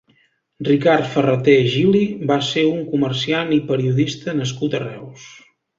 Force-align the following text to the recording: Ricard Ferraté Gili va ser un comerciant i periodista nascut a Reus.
Ricard 0.67 1.11
Ferraté 1.11 1.55
Gili 1.75 2.01
va 2.33 2.39
ser 2.49 2.65
un 2.73 2.83
comerciant 2.95 3.55
i 3.61 3.65
periodista 3.73 4.39
nascut 4.41 4.79
a 4.81 4.87
Reus. 4.91 5.33